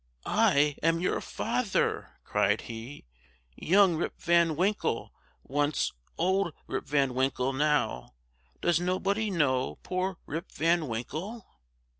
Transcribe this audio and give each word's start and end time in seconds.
"I 0.25 0.77
am 0.81 0.99
your 0.99 1.21
father!" 1.21 2.15
cried 2.23 2.61
he 2.61 3.05
"Young 3.55 3.95
Rip 3.97 4.19
Van 4.19 4.55
Winkle 4.55 5.13
once 5.43 5.91
old 6.17 6.55
Rip 6.65 6.85
Van 6.87 7.13
Winkle 7.13 7.53
now 7.53 8.15
Does 8.61 8.79
nobody 8.79 9.29
know 9.29 9.77
poor 9.83 10.17
Rip 10.25 10.51
Van 10.53 10.87
Winkle!" 10.87 11.45